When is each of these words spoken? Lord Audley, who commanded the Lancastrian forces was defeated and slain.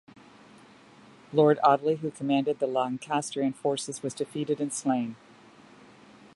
Lord 1.31 1.59
Audley, 1.63 1.97
who 1.97 2.09
commanded 2.09 2.57
the 2.57 2.65
Lancastrian 2.65 3.53
forces 3.53 4.01
was 4.01 4.15
defeated 4.15 4.59
and 4.59 4.73
slain. 4.73 5.15